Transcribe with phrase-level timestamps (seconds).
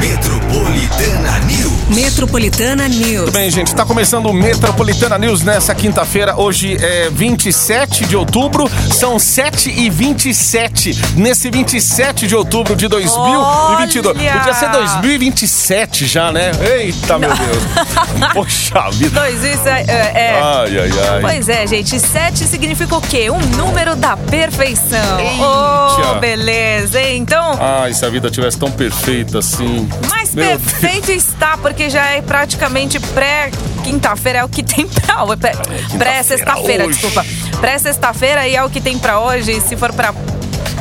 [0.00, 1.70] Metropolitana News.
[1.90, 3.20] Metropolitana News.
[3.24, 3.66] Muito bem, gente.
[3.66, 6.34] Está começando o Metropolitana News nessa quinta-feira.
[6.36, 14.16] Hoje é 27 de outubro, são 7 e 27 Nesse 27 de outubro de 2022.
[14.16, 14.32] Olha!
[14.38, 16.52] Podia ser 2027 já, né?
[16.78, 17.62] Eita, meu Deus.
[18.32, 19.20] Poxa vida.
[19.20, 19.84] Dois, isso é.
[19.86, 20.40] é- é.
[20.42, 21.20] Ai, ai, ai.
[21.20, 21.98] Pois é, gente.
[22.00, 23.30] Sete significa o quê?
[23.30, 25.20] Um número da perfeição.
[25.20, 26.14] Eita.
[26.16, 27.00] Oh, beleza.
[27.00, 27.18] hein?
[27.18, 29.88] Então, Ai, se a vida tivesse tão perfeita assim.
[30.08, 30.62] Mais Meu Deus.
[30.62, 35.36] perfeito está, porque já é praticamente pré-quinta-feira, é o que tem pra hoje.
[35.36, 36.98] Pré- quinta-feira, Pré-sexta-feira, hoje.
[36.98, 37.26] desculpa.
[37.60, 39.60] Pré-sexta-feira e é o que tem pra hoje.
[39.60, 40.14] Se for pra.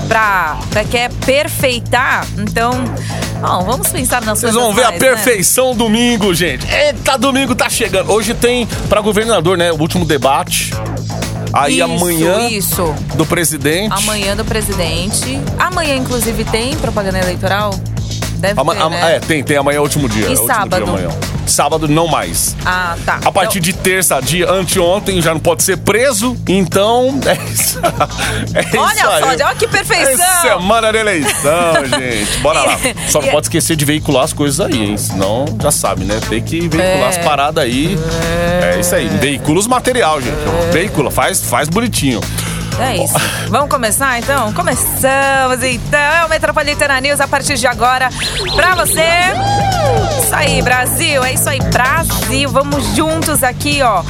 [0.08, 2.72] Pra, pra quer perfeitar, então.
[3.40, 5.08] Bom, vamos pensar nas Vocês vão ver a mais, né?
[5.08, 6.66] perfeição domingo, gente.
[6.68, 8.12] Eita, domingo tá chegando.
[8.12, 9.72] Hoje tem pra governador, né?
[9.72, 10.74] O último debate.
[11.54, 12.96] Aí Isso, amanhã Isso.
[13.14, 13.94] do presidente.
[13.94, 15.40] Amanhã do presidente.
[15.60, 17.72] Amanhã, inclusive, tem propaganda eleitoral?
[18.40, 19.16] Deve Ama- ter, né?
[19.16, 20.24] É, tem, tem amanhã é o último dia.
[20.24, 20.84] E é o último sábado?
[20.86, 21.10] Dia amanhã.
[21.46, 22.56] Sábado não mais.
[22.64, 23.20] Ah, tá.
[23.26, 27.80] A partir de terça, dia anteontem, já não pode ser preso, então é isso,
[28.54, 29.24] é isso Olha só, aí.
[29.42, 30.14] olha que perfeição!
[30.26, 32.38] É semana de eleição, gente.
[32.42, 32.78] Bora lá.
[33.10, 34.98] Só não E- pode esquecer de veicular as coisas aí, hein?
[34.98, 36.20] Senão, já sabe, né?
[36.30, 37.08] Tem que veicular É.
[37.08, 37.98] as paradas aí.
[38.76, 38.80] É.
[38.80, 39.08] isso aí.
[39.08, 40.38] Veicula os material, gente.
[40.72, 42.22] Veicula, faz, faz bonitinho.
[42.82, 43.14] É isso.
[43.50, 44.54] Vamos começar então?
[44.54, 46.00] Começamos então.
[46.00, 48.10] É o Metropolitana News a partir de agora
[48.56, 49.04] pra você.
[50.24, 51.24] Isso aí, Brasil.
[51.24, 52.50] É isso aí, Brasil.
[52.50, 54.04] Vamos juntos aqui, ó.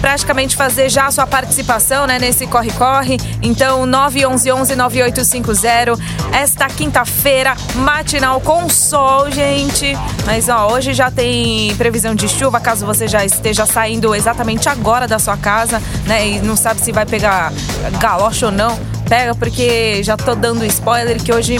[0.00, 3.16] Praticamente fazer já a sua participação, né, nesse corre-corre.
[3.42, 5.98] Então, 911-9850.
[6.32, 9.96] Esta quinta-feira, matinal com sol, gente.
[10.24, 15.06] Mas, ó, hoje já tem previsão de chuva, caso você já esteja saindo exatamente agora
[15.08, 17.52] da sua casa, né, e não sabe se vai pegar
[17.98, 18.78] galocha ou não.
[19.08, 21.56] Pega, porque já tô dando spoiler que hoje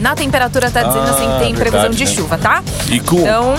[0.00, 2.10] na temperatura tá dizendo Ah, assim que tem previsão verdade, de né?
[2.10, 2.62] chuva, tá?
[2.88, 3.54] E com- Então.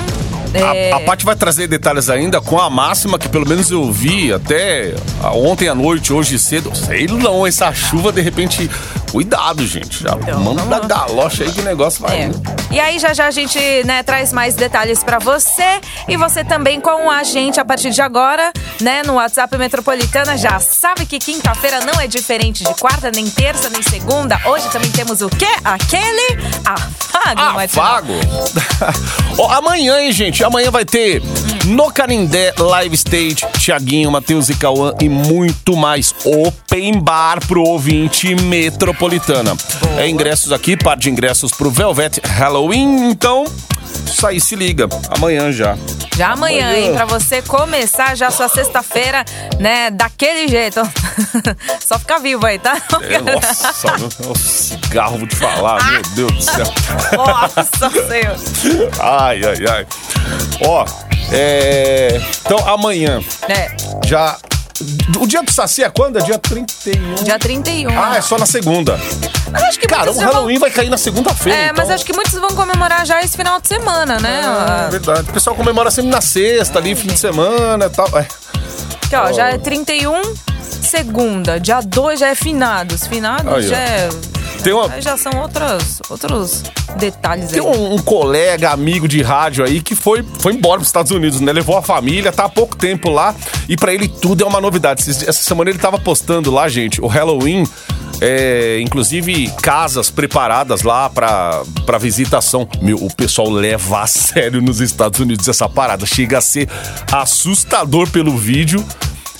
[0.59, 3.91] É, A, a Paty vai trazer detalhes ainda com a máxima que pelo menos eu
[3.91, 4.93] vi até
[5.33, 6.71] ontem à noite, hoje cedo.
[6.75, 8.69] Sei não, essa chuva de repente.
[9.19, 10.03] Cuidado, gente.
[10.03, 12.23] Já Então, manda vamos- galocha aí que o negócio vai.
[12.23, 12.31] É.
[12.69, 16.81] E aí já já a gente né, traz mais detalhes pra você e você também
[16.81, 21.79] com a gente a partir de agora, né, no WhatsApp Metropolitana, já sabe que quinta-feira
[21.85, 24.37] não é diferente de quarta, nem terça, nem segunda.
[24.45, 25.47] Hoje também temos o quê?
[25.63, 27.59] Aquele afago, matinal.
[27.85, 28.13] Afago!
[29.39, 30.43] Ó, amanhã, hein, gente?
[30.43, 31.21] Amanhã vai ter
[31.67, 36.13] no Canindé Live Stage, Tiaguinho, Matheus e Cauã e muito mais.
[36.25, 38.35] Open bar pro ouvinte
[39.09, 39.55] metropolitana.
[39.97, 43.09] É ingressos aqui, par de ingressos pro Velvet Halloween.
[43.09, 43.45] Então,
[44.25, 44.87] aí, se liga.
[45.09, 45.77] Amanhã já.
[46.15, 46.87] Já amanhã, Amanhã.
[46.87, 49.23] hein, pra você começar já sua sexta-feira,
[49.59, 50.81] né, daquele jeito.
[51.85, 52.81] Só ficar vivo aí, tá?
[53.01, 53.93] É, nossa,
[54.29, 56.65] o cigarro, vou te falar, meu Deus do céu.
[57.17, 58.89] Nossa Senhor.
[58.99, 59.87] Ai, ai, ai.
[60.65, 60.85] Ó,
[61.31, 62.21] é.
[62.45, 63.67] Então, amanhã, É,
[64.07, 64.37] já.
[65.19, 66.17] O dia do Saci é quando?
[66.19, 67.15] É dia 31.
[67.23, 67.89] dia 31.
[67.97, 68.99] Ah, é só na segunda.
[69.51, 71.57] Mas acho que Cara, o já vão- Halloween vai cair na segunda-feira.
[71.57, 71.75] É, então.
[71.77, 74.41] mas acho que muitos vão comemorar já esse final de semana, né?
[74.87, 75.29] É verdade.
[75.29, 78.07] O pessoal comemora sempre na sexta, ali, fim de semana e tal.
[78.19, 78.27] É.
[79.05, 80.21] Aqui, ó, já é 31,
[80.81, 81.59] segunda.
[81.59, 83.07] Dia 2 já é finados.
[83.07, 84.09] Finados Aí, já é...
[84.63, 86.63] Tem uma- Já são outros, outros
[86.97, 87.65] detalhes Tem aí.
[87.77, 91.39] um, um colega, amigo de rádio aí que foi, foi embora para os Estados Unidos,
[91.39, 91.51] né?
[91.51, 93.35] Levou a família, tá há pouco tempo lá
[93.69, 95.07] e pra ele tudo é uma novidade.
[95.07, 97.63] Essa semana ele tava postando lá, gente, o Halloween.
[98.21, 102.67] é, inclusive casas preparadas lá pra visitação.
[102.81, 106.05] Meu, o pessoal leva a sério nos Estados Unidos essa parada.
[106.07, 106.67] Chega a ser
[107.11, 108.83] assustador pelo vídeo.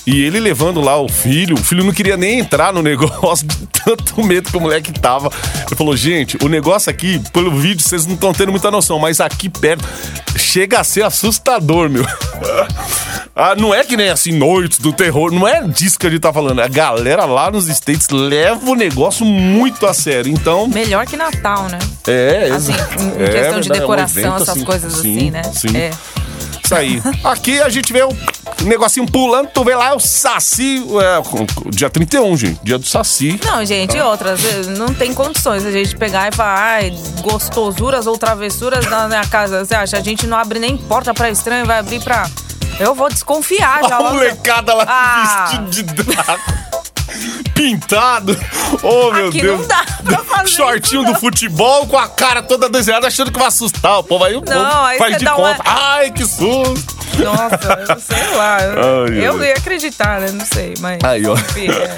[0.06, 3.66] E ele levando lá o filho, o filho não queria nem entrar no negócio, de
[3.66, 5.30] tanto medo que o moleque tava.
[5.66, 9.20] Ele falou, gente, o negócio aqui, pelo vídeo, vocês não estão tendo muita noção, mas
[9.20, 9.84] aqui perto
[10.36, 12.04] chega a ser assustador, meu.
[13.38, 16.22] Ah, não é que nem assim, noites do terror, não é disso que a gente
[16.22, 16.58] tá falando.
[16.58, 20.32] A galera lá nos States leva o negócio muito a sério.
[20.32, 21.78] Então, Melhor que Natal, né?
[22.08, 25.30] é, Assim, em é questão de verdade, é um decoração, evento essas coisas sim, assim,
[25.30, 25.42] né?
[25.52, 25.76] Sim.
[25.76, 25.90] É.
[26.64, 27.02] Isso aí.
[27.22, 28.16] Aqui a gente vê o
[28.68, 33.38] negocinho pulando, tu vê lá é o Saci, é, dia 31, gente, dia do Saci.
[33.44, 36.92] Não, gente, e outras, não tem condições a gente pegar e falar, ai,
[37.22, 39.64] gostosuras ou travessuras na minha casa.
[39.64, 39.96] Você acha?
[39.98, 42.28] A gente não abre nem porta pra estranho, vai abrir pra.
[42.78, 43.96] Eu vou desconfiar já.
[43.96, 44.14] A logo.
[44.14, 45.44] molecada lá Ah.
[45.46, 46.52] vestido de Draco.
[47.54, 48.38] Pintado.
[48.82, 49.60] Oh, meu Aqui Deus.
[49.60, 53.38] não dá pra fazer Shortinho isso, do futebol com a cara toda desenhada, achando que
[53.38, 53.98] vai assustar.
[54.00, 55.62] O povo aí o povo Não, aí faz de dá uma- conta.
[55.70, 56.95] Ai, que susto.
[57.22, 58.56] Nossa, sei lá.
[59.06, 59.48] Ai, eu ai.
[59.48, 60.28] ia acreditar, né?
[60.32, 60.98] Não sei, mas.
[61.02, 61.36] Aí, ó.
[61.36, 61.94] é.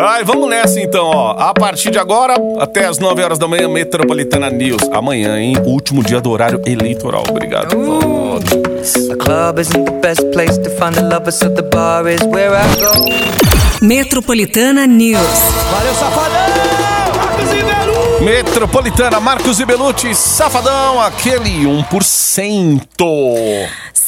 [0.00, 1.30] Ai, vamos nessa então, ó.
[1.38, 4.82] A partir de agora, até as 9 horas da manhã, Metropolitana News.
[4.92, 5.56] Amanhã, hein?
[5.64, 7.24] Último dia do horário eleitoral.
[7.28, 7.76] Obrigado.
[7.76, 8.38] Uh.
[8.78, 12.54] The club isn't the best place to find the lovers, so the bar is where
[12.54, 12.92] I go.
[13.84, 15.18] Metropolitana News.
[15.20, 16.88] Valeu, safadão!
[17.16, 17.48] Marcos!
[18.20, 22.80] Metropolitana, Marcos e Belucci, Safadão, aquele 1%.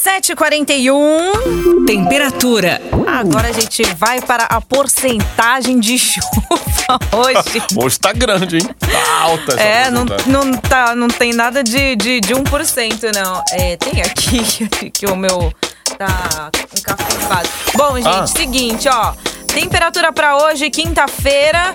[0.01, 1.85] 7h41.
[1.85, 2.81] Temperatura.
[3.07, 7.61] Agora a gente vai para a porcentagem de chuva hoje.
[7.77, 8.69] Hoje tá grande, hein?
[8.79, 13.43] Tá alta essa É, não, não, tá, não tem nada de, de, de 1%, não.
[13.51, 15.53] É, tem aqui que o meu
[15.97, 17.49] tá encafifado.
[17.75, 18.25] Bom, gente, Ah.
[18.27, 19.13] seguinte, ó.
[19.47, 21.73] Temperatura pra hoje, quinta-feira.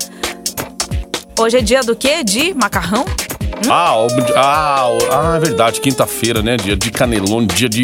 [1.39, 2.25] Hoje é dia do quê?
[2.25, 3.05] De macarrão?
[3.71, 4.07] Ah, o-
[4.37, 6.57] ah, o- ah, é verdade, quinta-feira, né?
[6.57, 7.83] Dia de canelone, dia de,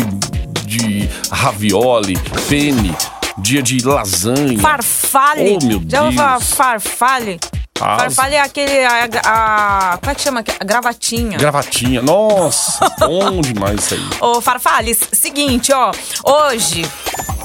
[0.78, 2.16] de ravioli,
[2.48, 2.94] penne,
[3.38, 4.58] dia de lasanha.
[4.58, 5.58] Farfalle.
[5.60, 6.50] Oh, meu Já falar Deus.
[6.52, 7.40] farfalle?
[7.80, 8.84] Ah, farfalle é aquele.
[8.84, 10.44] A, a- como é que chama?
[10.60, 11.36] A gravatinha.
[11.36, 12.00] Gravatinha.
[12.00, 14.00] Nossa, bom demais isso aí.
[14.20, 15.90] Ô, Farfales, seguinte, ó.
[16.24, 16.82] Hoje,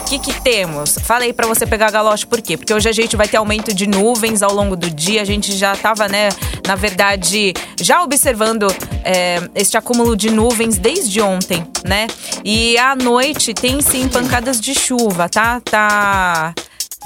[0.08, 0.98] que que temos?
[1.04, 2.56] Falei pra você pegar galoche, por quê?
[2.56, 5.22] Porque hoje a gente vai ter aumento de nuvens ao longo do dia.
[5.22, 6.30] A gente já tava, né,
[6.66, 8.68] na verdade, já observando
[9.04, 12.08] é, este acúmulo de nuvens desde ontem, né?
[12.44, 15.60] E à noite tem sim pancadas de chuva, tá?
[15.62, 16.54] Tá.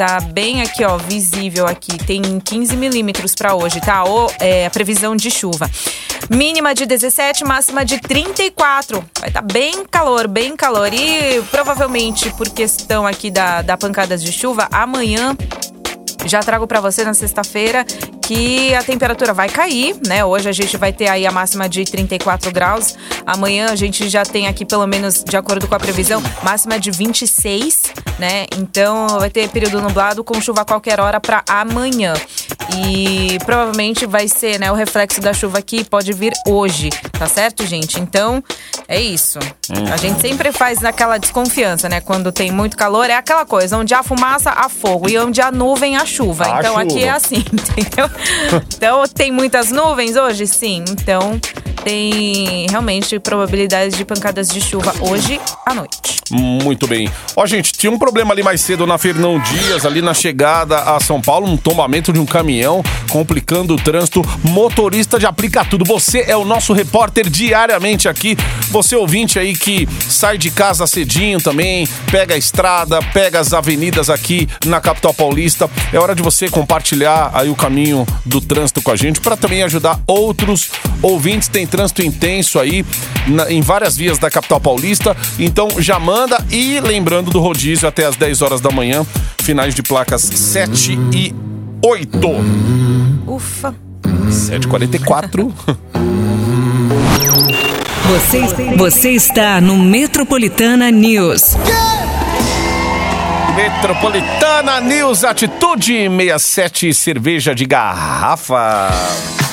[0.01, 1.95] Tá bem aqui, ó, visível aqui.
[1.95, 4.03] Tem 15 milímetros pra hoje, tá?
[4.03, 5.69] O, é, a previsão de chuva.
[6.27, 9.05] Mínima de 17, máxima de 34.
[9.19, 10.91] Vai estar bem calor, bem calor.
[10.91, 15.37] E provavelmente, por questão aqui da, da pancadas de chuva, amanhã
[16.25, 17.85] já trago pra você na sexta-feira
[18.31, 20.23] que a temperatura vai cair, né?
[20.23, 22.95] Hoje a gente vai ter aí a máxima de 34 graus.
[23.25, 26.91] Amanhã a gente já tem aqui, pelo menos de acordo com a previsão, máxima de
[26.91, 28.45] 26, né?
[28.57, 32.13] Então vai ter período nublado com chuva a qualquer hora pra amanhã.
[32.73, 36.89] E provavelmente vai ser, né, o reflexo da chuva aqui pode vir hoje,
[37.19, 37.99] tá certo, gente?
[37.99, 38.41] Então,
[38.87, 39.39] é isso.
[39.91, 41.99] A gente sempre faz naquela desconfiança, né?
[41.99, 45.09] Quando tem muito calor, é aquela coisa, onde há fumaça, há fogo.
[45.09, 46.45] E onde há nuvem, há chuva.
[46.45, 47.05] Há então aqui chuva.
[47.05, 48.09] é assim, entendeu?
[48.75, 50.47] Então, tem muitas nuvens hoje?
[50.47, 50.83] Sim.
[50.89, 51.39] Então,
[51.83, 56.21] tem realmente probabilidades de pancadas de chuva hoje à noite.
[56.31, 57.11] Muito bem.
[57.35, 60.99] Ó, gente, tinha um problema ali mais cedo na Fernão Dias, ali na chegada a
[60.99, 64.21] São Paulo, um tombamento de um caminhão, complicando o trânsito.
[64.43, 65.83] Motorista de aplica tudo.
[65.83, 68.37] Você é o nosso repórter diariamente aqui.
[68.69, 74.09] Você ouvinte aí que sai de casa cedinho também, pega a estrada, pega as avenidas
[74.09, 75.69] aqui na capital paulista.
[75.91, 79.63] É hora de você compartilhar aí o caminho do trânsito com a gente para também
[79.63, 80.69] ajudar outros
[81.01, 81.49] ouvintes.
[81.49, 82.85] Tem trânsito intenso aí
[83.27, 85.17] na- em várias vias da capital paulista.
[85.39, 89.05] Então já manda e lembrando do rodízio até as 10 horas da manhã,
[89.41, 91.33] finais de placas 7 e
[91.83, 92.27] 8.
[93.25, 93.73] Ufa.
[94.29, 95.51] 7h44.
[98.07, 101.55] Você, você está no Metropolitana News.
[103.55, 108.89] Metropolitana News Atitude 67 cerveja de garrafa.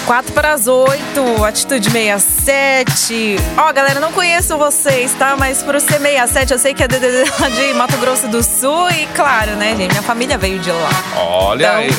[0.09, 3.37] 4 para as 8, Atitude 67.
[3.59, 5.37] Ó, galera, não conheço vocês, tá?
[5.39, 8.91] Mas por ser 67, eu sei que é de, de, de Mato Grosso do Sul
[8.91, 9.91] e, claro, né, gente?
[9.91, 10.89] Minha família veio de lá.
[11.15, 11.91] Olha Então, aí.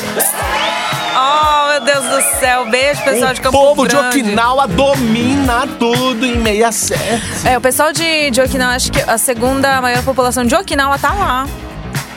[1.14, 2.68] Oh, meu Deus do céu.
[2.68, 4.18] Beijo, pessoal de O Campo povo de Grande.
[4.22, 7.46] Okinawa domina tudo em 67.
[7.46, 11.12] É, o pessoal de, de Okinawa, acho que a segunda maior população de Okinawa tá
[11.12, 11.46] lá.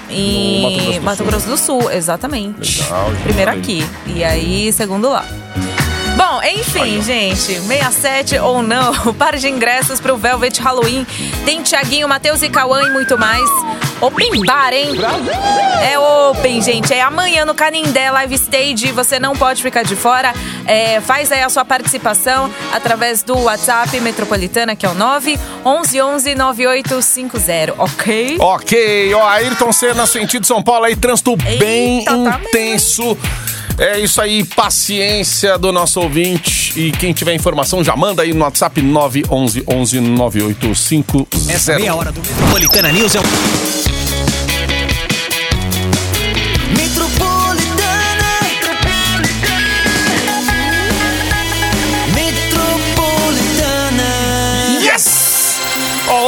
[0.09, 1.91] Em No Mato Grosso do Sul.
[1.91, 2.81] Exatamente.
[2.81, 3.87] Legal, Primeiro aqui.
[4.07, 5.23] E aí, segundo lá.
[6.15, 11.05] Bom, enfim, gente, 67 ou não, par de ingressos pro Velvet Halloween.
[11.45, 13.49] Tem Tiaguinho, Matheus e Cauã e muito mais.
[13.99, 14.89] Open Bar, hein?
[15.81, 16.93] É open, gente.
[16.93, 18.91] É amanhã no Canindé Live Stage.
[18.91, 20.33] Você não pode ficar de fora.
[20.65, 26.01] É, faz aí a sua participação através do WhatsApp Metropolitana, que é o 9 11
[26.01, 28.37] 11 9850, ok?
[28.39, 33.17] Ok, ó, Ayrton Senna, sentido São Paulo aí, trânsito bem tá mesmo, intenso.
[33.77, 36.79] É isso aí, paciência do nosso ouvinte.
[36.79, 41.51] E quem tiver informação, já manda aí no WhatsApp 911 11 9850.
[41.51, 43.92] Essa meia hora do Metropolitana News é um...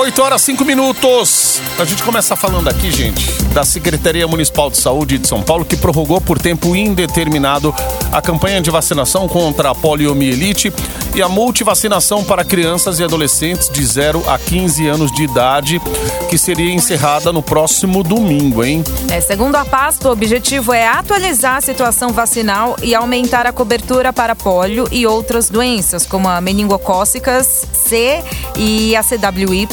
[0.06, 1.60] 8 horas 5 minutos.
[1.80, 5.76] A gente começa falando aqui, gente, da Secretaria Municipal de Saúde de São Paulo, que
[5.76, 7.74] prorrogou por tempo indeterminado
[8.12, 10.72] a campanha de vacinação contra a poliomielite
[11.16, 15.82] e a multivacinação para crianças e adolescentes de 0 a 15 anos de idade,
[16.30, 18.84] que seria encerrada no próximo domingo, hein?
[19.10, 24.12] É, segundo a pasta, o objetivo é atualizar a situação vacinal e aumentar a cobertura
[24.12, 28.22] para pólio e outras doenças, como a meningocócicas C
[28.58, 29.68] e a CWY,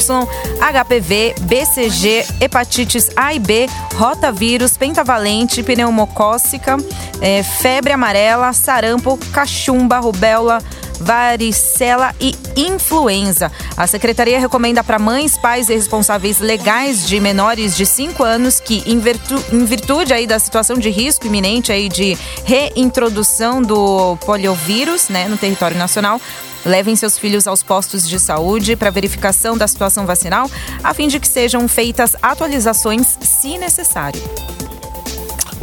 [0.61, 6.77] HPV, BCG, hepatites A e B, rotavírus, pentavalente, pneumocócica,
[7.19, 10.61] é, febre amarela, sarampo, cachumba, rubéola,
[10.99, 13.51] varicela e influenza.
[13.75, 18.83] A secretaria recomenda para mães, pais e responsáveis legais de menores de 5 anos que,
[18.85, 25.09] em, virtu em virtude aí da situação de risco iminente aí de reintrodução do poliovírus
[25.09, 26.19] né, no território nacional,
[26.65, 30.49] levem seus filhos aos postos de saúde para verificação da situação vacinal,
[30.83, 34.21] a fim de que sejam feitas atualizações se necessário.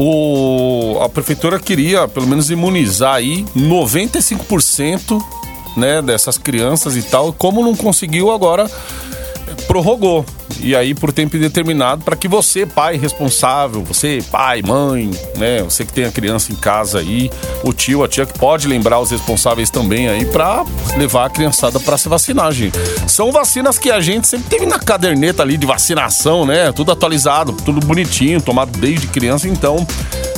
[0.02, 5.23] O, a prefeitura queria, pelo menos, imunizar aí 95%
[5.76, 7.35] né, dessas crianças e tal.
[7.35, 8.66] Como não conseguiu, agora
[9.66, 10.25] prorrogou.
[10.62, 15.85] E aí por tempo indeterminado para que você, pai responsável, você, pai, mãe, né, você
[15.85, 17.31] que tem a criança em casa aí,
[17.62, 20.64] o tio, a tia que pode lembrar os responsáveis também aí para
[20.97, 22.79] levar a criançada para se vacinar, gente.
[23.07, 26.73] São vacinas que a gente sempre teve na caderneta ali de vacinação, né?
[26.73, 29.87] Tudo atualizado, tudo bonitinho, tomado desde criança, então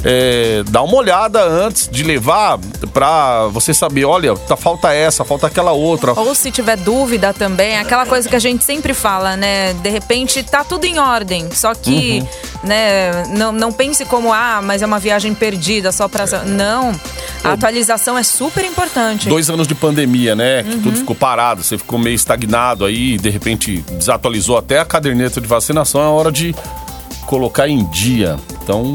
[0.04, 2.58] é, dá uma olhada antes de levar
[2.92, 6.12] pra você saber, olha, tá, falta essa, falta aquela outra.
[6.12, 9.72] Ou se tiver dúvida também, aquela coisa que a gente sempre fala, né?
[9.74, 10.11] De repente
[10.50, 12.68] tá tudo em ordem, só que, Uhum.
[12.68, 16.24] né, não, não pense como, ah, mas é uma viagem perdida só pra.
[16.44, 16.92] Não.
[17.44, 19.28] A atualização é super importante.
[19.28, 20.62] Dois anos de pandemia, né?
[20.62, 20.82] Que Uhum.
[20.82, 25.46] tudo ficou parado, você ficou meio estagnado aí, de repente desatualizou até a caderneta de
[25.48, 26.54] vacinação, é hora de
[27.26, 28.36] colocar em dia.
[28.62, 28.94] Então,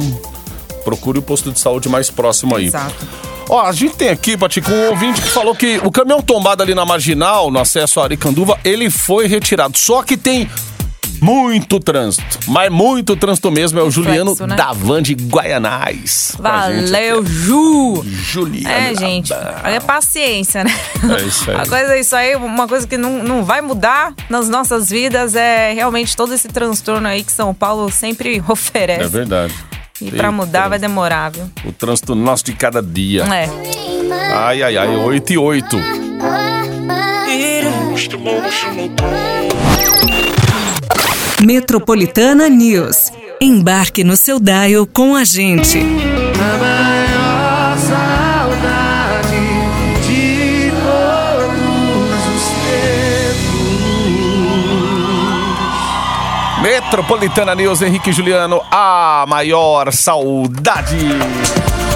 [0.86, 2.68] procure o posto de saúde mais próximo aí.
[2.68, 3.06] Exato.
[3.50, 6.76] Ó, a gente tem aqui, Patico, um ouvinte que falou que o caminhão tombado ali
[6.76, 9.78] na marginal, no acesso a Aricanduva, ele foi retirado.
[9.78, 10.50] Só que tem
[11.22, 13.80] muito trânsito, mas muito trânsito mesmo.
[13.80, 14.56] É o Juliano né?
[14.56, 16.36] da Van de Guaianais.
[16.40, 17.26] a Valeu.
[17.26, 18.04] Ju!
[18.06, 18.70] Juliano.
[18.70, 19.34] É, gente,
[19.64, 20.74] olha paciência, né?
[21.18, 21.58] É isso aí.
[21.58, 25.74] A coisa, isso aí, uma coisa que não, não vai mudar nas nossas vidas é
[25.74, 29.04] realmente todo esse transtorno aí que São Paulo sempre oferece.
[29.04, 29.54] É verdade.
[30.00, 31.50] E pra mudar vai demorar, viu?
[31.66, 33.24] O trânsito nosso de cada dia.
[33.24, 33.50] É.
[34.34, 35.78] Ai, ai, ai, 8 e 8.
[41.46, 43.12] Metropolitana News.
[43.40, 45.78] Embarque no seu dial com a gente.
[45.78, 49.38] A maior saudade
[50.08, 52.44] de todos os
[56.56, 56.62] tempos.
[56.64, 60.98] Metropolitana News, Henrique e Juliano, a maior saudade.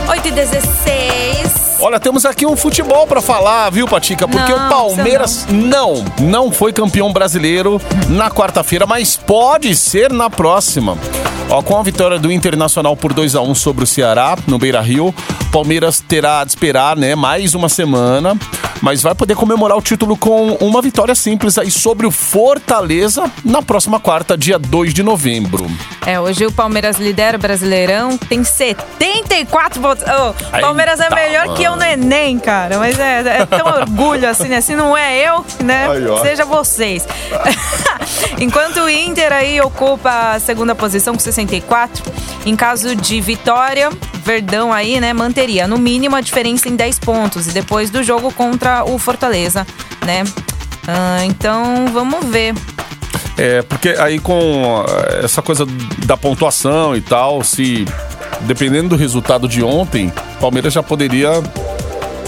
[0.08, 1.61] 8 e 16.
[1.84, 4.28] Olha, temos aqui um futebol pra falar, viu, Patica?
[4.28, 10.30] Porque Não, o Palmeiras não, não foi campeão brasileiro na quarta-feira, mas pode ser na
[10.30, 10.96] próxima.
[11.50, 15.14] Ó, com a vitória do Internacional por 2 a 1 sobre o Ceará no Beira-Rio,
[15.52, 18.38] Palmeiras terá de esperar, né, mais uma semana,
[18.82, 23.62] mas vai poder comemorar o título com uma vitória simples aí sobre o Fortaleza na
[23.62, 25.70] próxima quarta, dia 2 de novembro.
[26.06, 30.04] É, hoje o Palmeiras lidera o Brasileirão, tem 74 votos.
[30.52, 32.80] Aí Palmeiras é melhor que eu no Enem, cara.
[32.80, 34.62] Mas é, é tão orgulho assim, né?
[34.62, 35.88] Se não é eu, né?
[36.10, 36.22] Ó.
[36.22, 37.06] Seja vocês.
[38.40, 42.12] Enquanto o Inter aí ocupa a segunda posição com 64,
[42.46, 43.90] em caso de vitória,
[44.32, 48.32] Verdão aí, né, manteria no mínimo a diferença em 10 pontos e depois do jogo
[48.32, 49.68] contra o Fortaleza,
[50.06, 50.24] né?
[50.88, 52.56] Ah, então, vamos ver.
[53.38, 55.66] É, porque aí com eh, essa coisa
[56.06, 57.86] da pontuação e tal, se
[58.42, 60.10] dependendo do resultado de ontem,
[60.40, 61.32] Palmeiras já poderia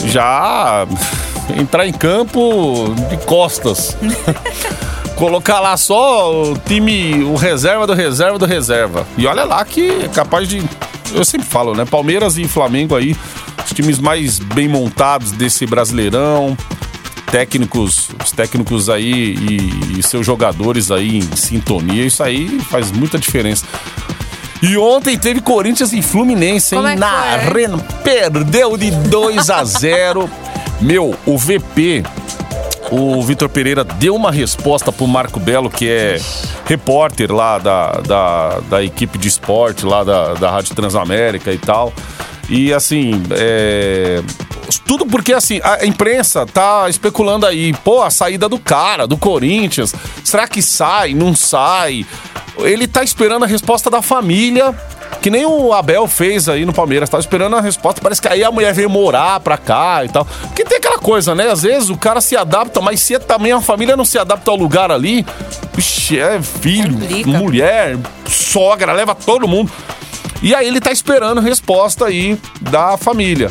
[0.03, 0.85] já
[1.57, 3.95] entrar em campo de costas.
[5.15, 9.07] Colocar lá só o time, o reserva do reserva do reserva.
[9.17, 10.61] E olha lá que é capaz de.
[11.11, 11.85] Eu sempre falo, né?
[11.85, 13.15] Palmeiras e Flamengo aí,
[13.65, 16.57] os times mais bem montados desse brasileirão
[17.31, 23.17] técnicos, os técnicos aí e, e seus jogadores aí em sintonia, isso aí faz muita
[23.17, 23.65] diferença.
[24.61, 26.87] E ontem teve Corinthians e Fluminense, hein?
[26.87, 27.79] É Na arena.
[28.03, 30.29] Perdeu de 2 a 0.
[30.79, 32.03] Meu, o VP,
[32.93, 36.21] o Vitor Pereira, deu uma resposta pro Marco Belo, que é
[36.65, 41.91] repórter lá da, da, da equipe de esporte, lá da, da Rádio Transamérica e tal.
[42.47, 44.21] E assim, é,
[44.85, 49.95] tudo porque assim, a imprensa tá especulando aí, pô, a saída do cara, do Corinthians.
[50.23, 51.15] Será que sai?
[51.15, 52.05] Não sai?
[52.59, 54.75] Ele tá esperando a resposta da família
[55.23, 57.09] Que nem o Abel fez aí no Palmeiras.
[57.09, 58.01] Tava esperando a resposta.
[58.01, 60.25] Parece que aí a mulher veio morar pra cá e tal.
[60.25, 61.49] Porque tem aquela coisa, né?
[61.49, 64.57] Às vezes o cara se adapta, mas se também a família não se adapta ao
[64.57, 65.25] lugar ali,
[65.73, 67.29] vixe, é filho, Complica.
[67.29, 69.71] mulher, sogra, leva todo mundo.
[70.41, 73.49] E aí ele tá esperando resposta aí da família.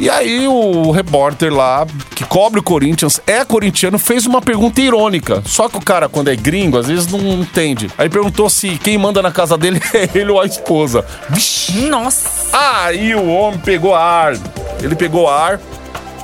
[0.00, 5.42] E aí o repórter lá, que cobre o Corinthians, é corintiano, fez uma pergunta irônica.
[5.44, 7.90] Só que o cara, quando é gringo, às vezes não entende.
[7.98, 11.04] Aí perguntou se quem manda na casa dele é ele ou a esposa.
[11.90, 12.48] Nossa.
[12.50, 14.32] Aí o homem pegou ar.
[14.82, 15.60] Ele pegou ar.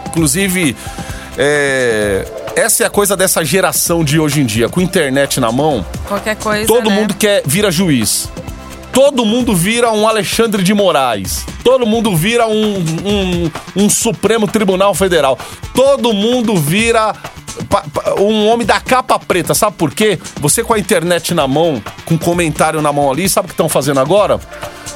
[0.06, 0.74] Inclusive,
[1.36, 4.70] é, essa é a coisa dessa geração de hoje em dia.
[4.70, 6.66] Com internet na mão, Qualquer coisa.
[6.66, 6.94] todo né?
[6.96, 8.30] mundo quer vira juiz.
[8.96, 11.44] Todo mundo vira um Alexandre de Moraes.
[11.62, 15.38] Todo mundo vira um, um, um Supremo Tribunal Federal.
[15.74, 17.14] Todo mundo vira
[18.18, 19.52] um homem da capa preta.
[19.52, 20.18] Sabe por quê?
[20.40, 23.68] Você com a internet na mão, com comentário na mão ali, sabe o que estão
[23.68, 24.40] fazendo agora?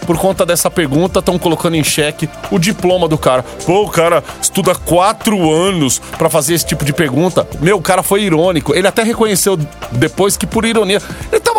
[0.06, 3.42] Por conta dessa pergunta, estão colocando em xeque o diploma do cara.
[3.42, 7.46] Pô, o cara estuda quatro anos pra fazer esse tipo de pergunta.
[7.60, 8.74] Meu, o cara foi irônico.
[8.74, 9.58] Ele até reconheceu
[9.92, 11.02] depois que, por ironia,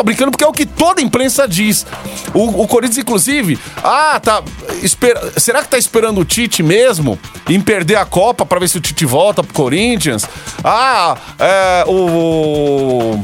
[0.02, 1.86] tava brincando porque é o que toda imprensa diz.
[2.34, 4.44] O, o Corinthians, inclusive, ah, tá.
[4.82, 7.18] espera- será que tá esperando o Tite mesmo
[7.48, 10.26] em perder a Copa pra ver se o Tite volta pro Corinthians?
[10.64, 13.20] Ah, é, o.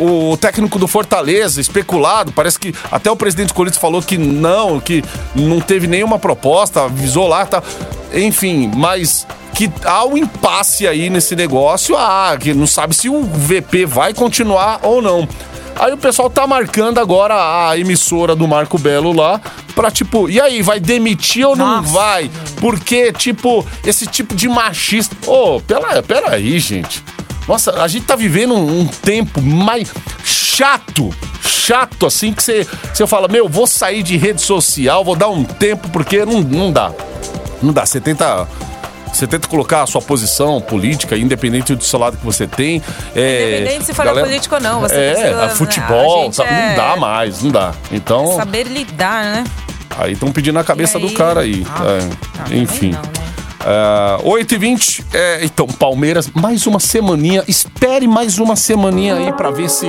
[0.00, 4.16] O, o técnico do Fortaleza, especulado, parece que até o presidente do Corinthians falou que
[4.16, 5.04] não, que
[5.34, 7.62] não teve nenhuma proposta, avisou lá, tá.
[8.14, 13.22] Enfim, mas que há um impasse aí nesse negócio, ah, que não sabe se o
[13.24, 15.28] VP vai continuar ou não.
[15.78, 19.40] Aí o pessoal tá marcando agora a emissora do Marco Belo lá
[19.74, 21.92] pra tipo, e aí, vai demitir ou não Nossa.
[21.92, 22.30] vai?
[22.58, 25.14] Porque, tipo, esse tipo de machista.
[25.30, 27.04] Ô, pera, pera aí, gente.
[27.46, 29.92] Nossa, a gente tá vivendo um, um tempo mais
[30.24, 35.28] chato, chato, assim, que você, você fala, meu, vou sair de rede social, vou dar
[35.28, 36.90] um tempo, porque não, não dá.
[37.62, 37.84] Não dá.
[37.84, 38.48] Você tenta.
[39.16, 42.82] Você tenta colocar a sua posição política, independente do seu lado que você tem.
[43.14, 46.76] É, Independente se for político ou não, você é, precisa, a futebol, tá- é- não
[46.76, 47.72] dá mais, não dá.
[47.90, 49.44] Então, Saber lidar, né?
[49.98, 51.66] aí estão pedindo a cabeça E do cara aí.
[51.70, 51.82] Ah,
[52.38, 52.90] É, também enfim.
[52.90, 53.08] não, né?
[53.68, 57.42] Ah, 8h20, é, então, Palmeiras, mais uma semaninha.
[57.48, 59.86] Espere mais uma semaninha aí pra ver se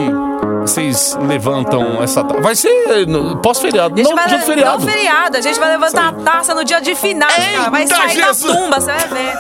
[0.68, 2.24] vocês levantam essa.
[2.24, 3.94] ta- Vai ser no- pós-feriado.
[3.96, 4.86] A gente Não, vai dia feriado.
[4.86, 5.38] Não feriado.
[5.38, 7.70] A gente vai levantar a taça no dia de final, cara.
[7.70, 8.54] Vai Eita, sair Jesus!
[8.54, 9.34] da tumba, você vai ver.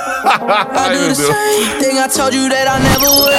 [0.75, 1.17] Ai, meu Deus.
[1.79, 3.37] Thing I told you that I never would.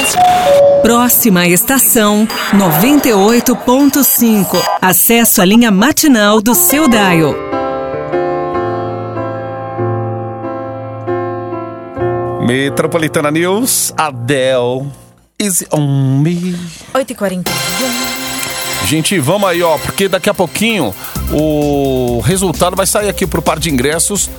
[0.83, 4.57] Próxima estação 98.5.
[4.81, 7.35] Acesso à linha matinal do seu Dial.
[12.47, 14.87] Metropolitana News, Adele
[15.41, 16.57] is on me.
[16.93, 17.45] 8h41.
[18.85, 20.95] Gente, vamos aí, ó, porque daqui a pouquinho
[21.31, 24.31] o resultado vai sair aqui pro par de ingressos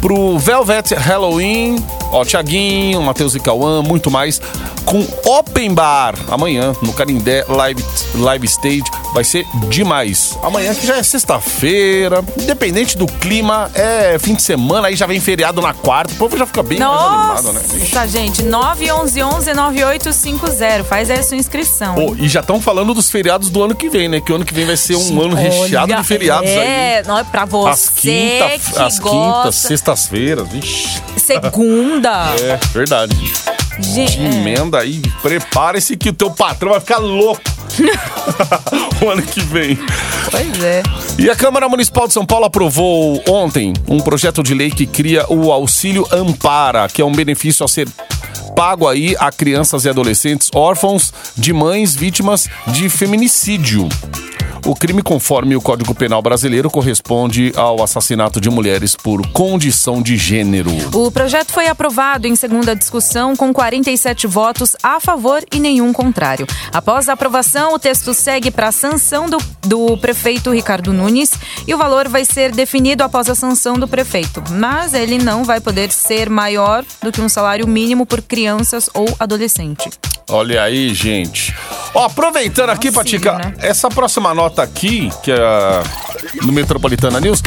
[0.00, 1.76] pro Velvet Halloween,
[2.12, 4.40] ó, Thiaguinho, Matheus e Cauã, muito mais,
[4.84, 7.82] com Open Bar amanhã no Canindé Live,
[8.14, 8.84] Live Stage.
[9.12, 10.38] Vai ser demais.
[10.42, 15.20] Amanhã que já é sexta-feira, independente do clima, é fim de semana, aí já vem
[15.20, 17.60] feriado na quarta, o povo já fica bem mais animado, né?
[17.80, 18.42] Nossa, gente.
[18.42, 20.84] 911-9850.
[20.84, 22.14] Faz aí a sua inscrição.
[22.18, 24.20] E já estão falando dos feriados do ano que vem, né?
[24.20, 26.56] Que o ano que vem vai ser um ano recheado Olha, de feriados aí.
[26.56, 30.48] É, não é pra você As, quinta, as quintas, sextas-feiras.
[30.52, 32.05] Ixi, Segunda.
[32.08, 33.16] É verdade.
[33.78, 37.42] Gente, emenda aí, prepare-se que o teu patrão vai ficar louco
[39.04, 39.78] o ano que vem.
[40.30, 40.82] pois é.
[41.18, 45.26] E a Câmara Municipal de São Paulo aprovou ontem um projeto de lei que cria
[45.30, 47.88] o Auxílio Ampara, que é um benefício a ser
[48.54, 53.88] pago aí a crianças e adolescentes órfãos de mães vítimas de feminicídio.
[54.66, 60.16] O crime, conforme o Código Penal brasileiro, corresponde ao assassinato de mulheres por condição de
[60.16, 60.72] gênero.
[60.92, 66.48] O projeto foi aprovado em segunda discussão com 47 votos a favor e nenhum contrário.
[66.72, 71.30] Após a aprovação, o texto segue para a sanção do, do prefeito Ricardo Nunes
[71.64, 74.42] e o valor vai ser definido após a sanção do prefeito.
[74.50, 79.06] Mas ele não vai poder ser maior do que um salário mínimo por crianças ou
[79.18, 79.90] adolescente.
[80.28, 81.54] Olha aí, gente.
[81.94, 83.54] Ó, aproveitando aqui, Auxílio, Patica, né?
[83.60, 85.36] essa próxima nota aqui, que é
[86.42, 87.40] no Metropolitana News,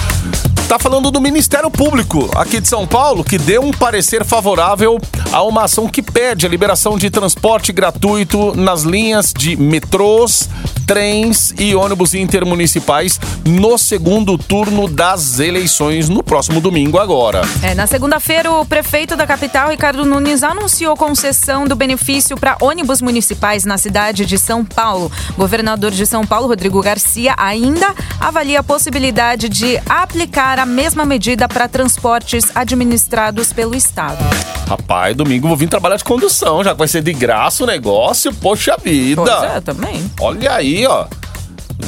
[0.70, 5.00] tá falando do Ministério Público aqui de São Paulo, que deu um parecer favorável
[5.32, 10.48] a uma ação que pede a liberação de transporte gratuito nas linhas de metrôs,
[10.86, 17.42] trens e ônibus intermunicipais no segundo turno das eleições no próximo domingo agora.
[17.64, 23.02] É, na segunda-feira, o prefeito da capital, Ricardo Nunes, anunciou concessão do benefício para ônibus
[23.02, 25.12] municipais na cidade de São Paulo.
[25.36, 31.48] Governador de São Paulo, Rodrigo Garcia, ainda avalia a possibilidade de aplicar a mesma medida
[31.48, 34.24] para transportes administrados pelo Estado.
[34.68, 38.34] Rapaz, domingo vou vir trabalhar de condução, já que vai ser de graça o negócio,
[38.34, 39.24] poxa vida.
[39.24, 40.12] Pois é, também.
[40.20, 41.08] Olha aí, ó.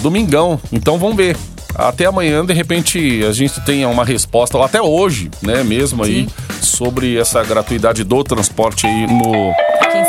[0.01, 0.59] Domingão.
[0.71, 1.37] Então vamos ver.
[1.75, 6.27] Até amanhã, de repente, a gente tenha uma resposta, ou até hoje, né, mesmo aí,
[6.61, 9.53] sobre essa gratuidade do transporte aí no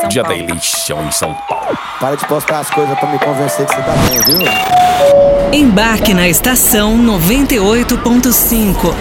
[0.09, 0.39] dia Paulo.
[0.39, 1.79] da eleição em São Paulo.
[2.01, 4.43] Para de postar as coisas pra me convencer que você tá bem, viu?
[5.53, 8.95] Embarque na estação 98.5.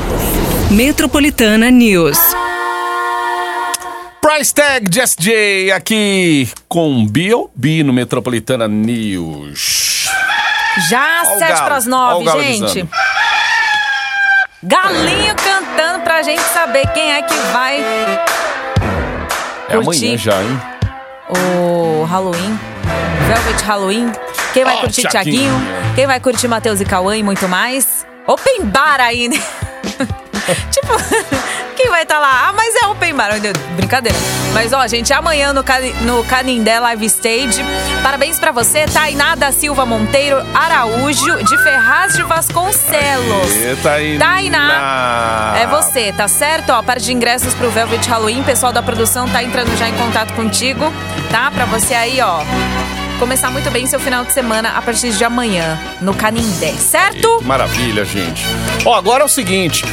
[0.72, 2.18] Metropolitana News.
[4.22, 7.84] Price Tag Jess J aqui com B.O.B.
[7.84, 10.10] no Metropolitana News.
[10.90, 12.88] Já Ó o sete para as nove, gente.
[14.64, 17.80] Galinho cantando pra gente saber quem é que vai
[19.70, 20.18] É amanhã Curti.
[20.18, 20.62] já, hein?
[21.30, 22.60] o Halloween,
[23.28, 24.12] Velvet Halloween.
[24.54, 25.52] Quem vai Ó, curtir Thiaguinho.
[25.54, 25.94] Tiaguinho?
[25.96, 28.06] Quem vai curtir Matheus e Cauã e muito mais?
[28.28, 29.38] Open bar aí, né?
[30.72, 30.94] tipo,
[31.82, 32.50] quem vai estar lá?
[32.50, 33.32] Ah, mas é open bar.
[33.76, 34.18] Brincadeira.
[34.54, 35.64] Mas ó, gente, amanhã no,
[36.02, 37.64] no Canindé Live Stage.
[38.04, 43.56] Parabéns pra você, Tainá da Silva Monteiro Araújo, de Ferraz de Vasconcelos.
[43.56, 44.20] Eita aí.
[44.20, 46.70] Tainá, é você, tá certo?
[46.72, 49.94] Ó, a parte de ingressos pro Velvet Halloween, pessoal da produção tá entrando já em
[49.94, 50.94] contato contigo,
[51.32, 51.50] tá?
[51.50, 52.42] Pra você aí, ó,
[53.22, 57.40] começar muito bem seu final de semana a partir de amanhã, no Canindé, certo?
[57.44, 58.44] Maravilha, gente.
[58.84, 59.86] Ó, agora é o seguinte.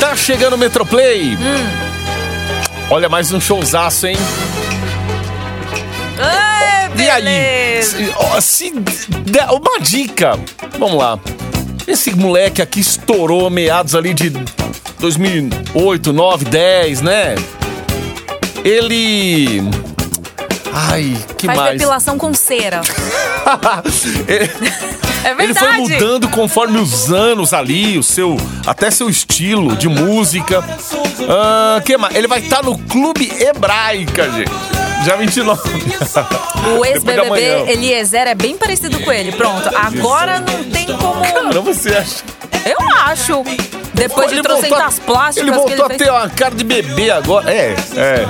[0.00, 1.36] Tá chegando o Metroplay.
[1.36, 2.86] Hum.
[2.88, 4.16] Olha, mais um showzaço, hein?
[6.96, 7.82] Ê, E aí?
[7.82, 10.40] Se, ó, se uma dica.
[10.78, 11.18] Vamos lá.
[11.86, 14.30] Esse moleque aqui estourou meados ali de
[14.98, 17.34] 2008, 9, 10, né?
[18.64, 19.89] Ele.
[20.72, 21.72] Ai, que Faz mais?
[21.78, 22.80] depilação com cera.
[24.28, 24.50] ele,
[25.24, 25.80] É ele foi verdade.
[25.80, 28.36] mudando conforme os anos ali, o seu.
[28.66, 30.62] Até seu estilo de música.
[31.28, 32.14] Ah, que mais?
[32.14, 34.50] Ele vai estar no Clube Hebraica, gente.
[35.04, 35.60] Dia 29.
[36.78, 37.70] O ex-BBB.
[37.70, 39.32] Eliezer é bem parecido com ele.
[39.32, 41.20] Pronto, agora não tem como.
[41.22, 42.22] Cara, você acha?
[42.64, 43.42] Eu acho.
[44.08, 46.02] Depois de Ele voltou trocentas plásticas Ele voltou ele a fez.
[46.02, 47.50] ter uma cara de bebê agora.
[47.52, 48.26] É, é.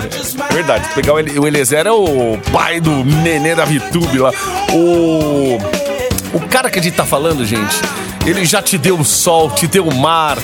[0.52, 0.88] Verdade.
[0.94, 4.32] Pegar o, o Eliezer é o pai do nenê da VTube lá.
[4.72, 5.58] O.
[6.32, 7.74] O cara que a gente tá falando, gente,
[8.24, 10.38] ele já te deu o sol, te deu o mar.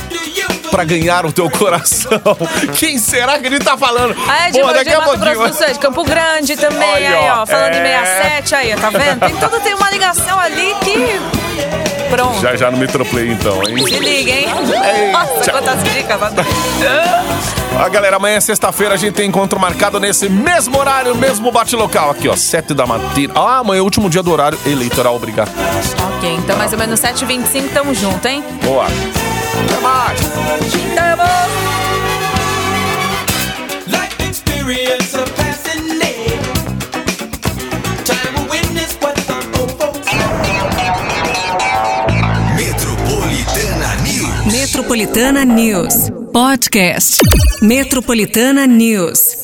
[0.77, 2.21] Pra ganhar o teu coração.
[2.77, 4.15] Quem será que ele tá falando?
[4.29, 7.47] Ah, é de, de Mato Grosso do Sul, de Campo Grande também, aí, ó, ó.
[7.47, 7.99] Falando é.
[7.99, 9.21] em 67, aí, tá vendo?
[9.21, 11.19] Tem tudo tem uma ligação ali que.
[12.11, 12.43] Pronto.
[12.43, 13.79] Já já no Metroplay, então, hein?
[13.87, 14.49] Se liga, hein?
[14.51, 15.13] Eita.
[15.13, 16.21] Nossa, quantas dicas.
[17.79, 22.11] Ah, galera, amanhã, sexta-feira, a gente tem encontro marcado nesse mesmo horário, mesmo bate-local.
[22.11, 23.33] Aqui, ó, 7 da matina.
[23.35, 25.51] Ah, amanhã é o último dia do horário eleitoral, obrigado.
[26.19, 28.45] ok, então mais ou menos 7h25, tamo junto, hein?
[28.63, 28.87] Boa.
[29.65, 30.21] Até mais.
[30.95, 31.25] Tamo!
[33.89, 36.39] Life experience of passing day.
[38.05, 40.09] Time witness what some old folks
[42.57, 44.53] Metropolitana News.
[44.53, 46.11] Metropolitana News.
[46.33, 47.21] Podcast.
[47.63, 49.36] Metropolitana News.